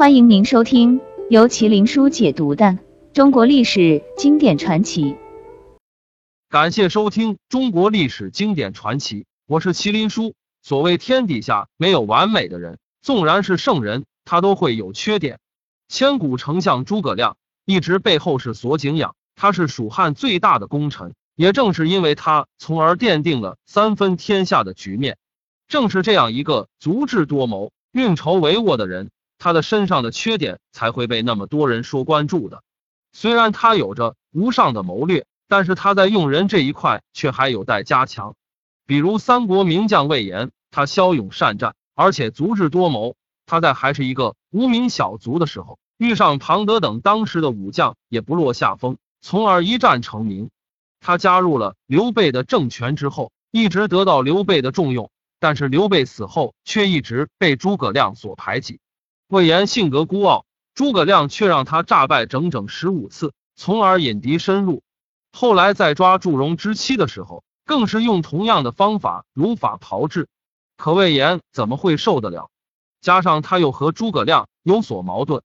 [0.00, 2.78] 欢迎您收听由麒麟书解读的
[3.12, 5.14] 中国历史经典传奇。
[6.48, 10.34] 感谢收听中国历史经典传奇，我是麒麟书。
[10.62, 15.38] 所谓天底下没有完美的人，纵然是圣人，他都会有缺点。
[15.86, 17.36] 千古丞相诸葛亮
[17.66, 25.18] 一直被后世所敬仰，他是蜀汉最大的功臣，也正是因为他，从而奠定了三分天下的局面。
[25.68, 29.10] 正是这样一个足智多谋、运筹帷幄的人。
[29.40, 32.62] 他的身上的缺点才会被那么多人说关注的。
[33.10, 38.36] 虽然他有着无上的谋略，但是他在用人这一块却还有待加强。
[38.86, 43.16] 比如三国名将魏延，他骁勇善战，而且足智多谋。
[43.46, 50.50] 他在还是一个无名小卒的时候，遇上庞德等当时的武将，也不落下风，从而一战成名。
[51.00, 58.80] 他加入了刘备的政权之后，一直得到刘备的重用，但是刘备死后，却一直被诸葛亮所排挤。
[59.30, 60.44] 魏延性格孤傲，
[60.74, 64.82] 诸葛亮却让他诈败整整十五次，从而引敌深入。
[65.30, 70.26] 后来在抓祝融之妻的时候，更是用同样的方法如法炮制。
[70.76, 72.50] 可魏延怎么会受得了？
[73.00, 75.44] 加上他又和诸葛亮有所矛盾，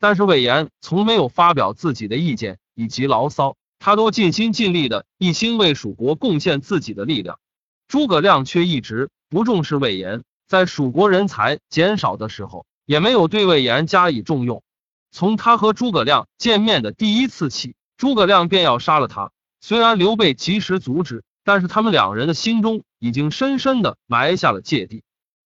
[0.00, 7.38] 但是魏延从没有发表自己的意见以及牢骚，他都尽心尽力的一心为蜀国贡献自己的力量。
[7.86, 12.64] 诸葛亮却一直不重视魏延，在蜀国人才减少的时候。
[12.86, 14.62] 也没有对魏延加以重用。
[15.10, 19.32] 从他和诸葛亮见面的第一次起，诸葛亮便要杀了他。
[19.60, 25.02] 虽然刘备及时阻止，但是他们两人的心中已经深深的埋下了芥蒂。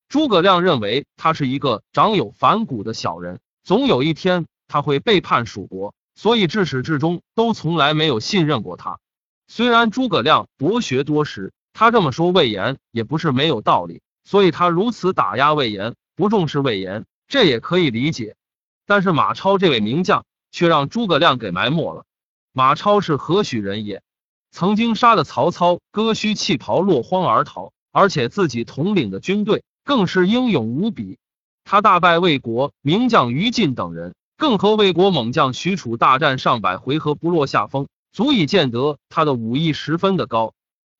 [0.09, 8.99] 诸葛亮认为他是一个长有反骨的小人，总有一天他会背叛蜀国，所以至始至终都从来没有信任过他。
[9.47, 17.05] 虽然诸葛亮博学多识，他这么说魏延也不是没有道理，所以他如此打压魏延，不重视魏延。
[17.31, 18.35] 这也可以理解，
[18.87, 22.05] 但是马超这位名将却让诸葛亮给埋没了。
[22.53, 24.03] 马超是何许人也？
[24.51, 31.19] 曾经杀的曹操割须弃袍落荒而逃，而且自己统领的军队更是英勇无比。
[31.63, 40.53] 他大败魏国名将于禁等人，更和魏国猛将许褚大战上百回合不落下风，足以见得他的武艺十分的高。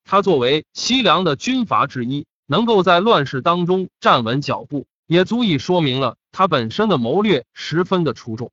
[0.05, 4.85] 他作为西凉的军阀之一，能够在乱世当中站稳脚步。
[5.11, 8.49] 也足以说明了他本身的谋略十分的出众，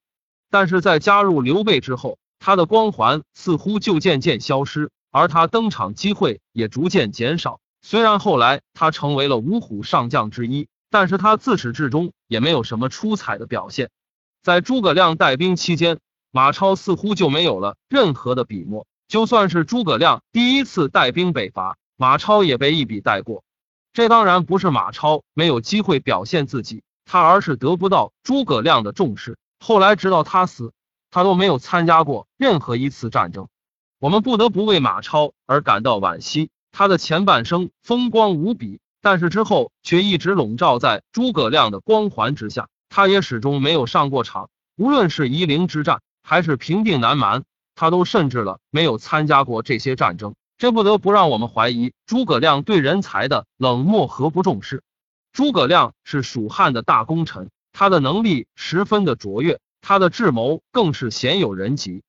[0.51, 7.61] 但是在加入刘备之后，他的光环似乎就渐渐消失，而他登场机会也逐渐减少。
[7.81, 13.91] 虽然后来他成为了五虎上将之一，但是他自始至终也没有什么出彩的表现。
[14.43, 16.01] 在诸葛亮带兵期间，
[16.33, 18.85] 马超似乎就没有了任何的笔墨。
[19.07, 23.45] 就算是诸葛亮第一次带兵北伐，马超也被一笔带过。
[23.93, 29.39] 这当然不是马超没有机会表现自己，他而是得不到诸葛亮的重视。
[29.59, 30.73] 后来直到他死，
[31.11, 33.49] 他都没有参加过任何一次战争。
[33.99, 36.51] 我们不得不为马超而感到惋惜。
[36.71, 42.69] 他的前半生风光无比，但是之后却一直笼罩在诸葛亮的光环之下。
[42.91, 47.43] 他也始终没有上过场，无论是夷陵之战还是平定南蛮，
[47.75, 50.35] 他都甚至了没有参加过这些战争。
[50.59, 54.83] 这不得不让我们怀疑诸葛亮对人才的冷漠和不重视。
[55.33, 62.03] 诸葛亮是蜀汉的大功臣，他的能力十分的卓越，他的智谋更是鲜有人及。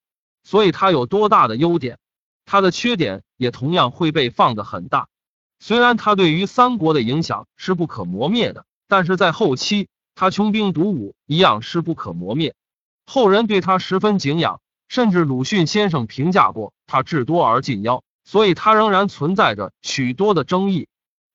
[0.44, 2.00] 所以，他有多大的优点，
[2.44, 5.10] 他的缺点也同样会被放得很大。
[5.60, 12.56] 虽然他对于三国的影响是不可磨灭的，但是在后期，他穷兵黩武一样是不可磨灭。
[13.06, 18.02] 后人对他十分敬仰，甚至鲁迅先生评价过他智多而近妖。
[18.32, 20.88] 所以，他仍然存在着许多的争议。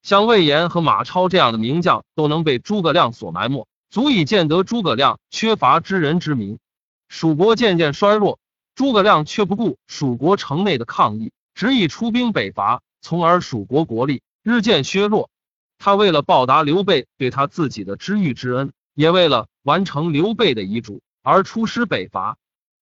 [0.04, 6.60] 像魏延和马超这样的名将都能被诸葛亮所埋没，足以见得诸葛亮缺乏知人之明。
[7.08, 8.38] 蜀国渐渐衰弱，
[8.76, 15.30] 诸葛亮却不顾蜀国城内的抗议，执意出兵北伐，从而蜀国国力日渐削弱。
[15.78, 22.36] 他为了报答刘备对他自己的知遇之恩，也为了完成刘备的遗嘱而出师北伐，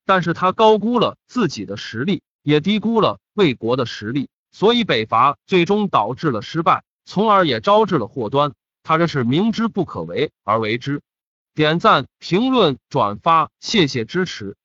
[0.04, 2.20] 但是他高估了自己的实力。
[2.42, 8.52] 也低估了魏国的实力，所以北伐最终导致了失败，从而也招致了祸端。
[8.82, 11.02] 他这是明知不可为而为之。
[11.54, 14.56] 点赞、评论、转发，谢谢支持。